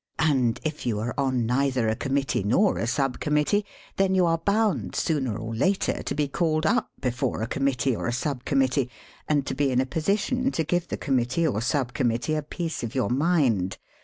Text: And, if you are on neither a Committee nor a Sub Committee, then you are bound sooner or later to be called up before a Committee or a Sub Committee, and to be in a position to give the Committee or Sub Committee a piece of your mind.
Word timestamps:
And, 0.17 0.59
if 0.63 0.87
you 0.87 0.97
are 0.99 1.13
on 1.15 1.45
neither 1.45 1.87
a 1.87 1.95
Committee 1.95 2.41
nor 2.41 2.79
a 2.79 2.87
Sub 2.87 3.19
Committee, 3.19 3.67
then 3.97 4.15
you 4.15 4.25
are 4.25 4.39
bound 4.39 4.95
sooner 4.95 5.37
or 5.37 5.53
later 5.53 6.01
to 6.01 6.15
be 6.15 6.27
called 6.27 6.65
up 6.65 6.89
before 6.99 7.43
a 7.43 7.47
Committee 7.47 7.95
or 7.95 8.07
a 8.07 8.11
Sub 8.11 8.43
Committee, 8.43 8.89
and 9.29 9.45
to 9.45 9.53
be 9.53 9.69
in 9.69 9.79
a 9.79 9.85
position 9.85 10.49
to 10.53 10.63
give 10.63 10.87
the 10.87 10.97
Committee 10.97 11.45
or 11.45 11.61
Sub 11.61 11.93
Committee 11.93 12.33
a 12.33 12.41
piece 12.41 12.81
of 12.81 12.95
your 12.95 13.11
mind. 13.11 13.77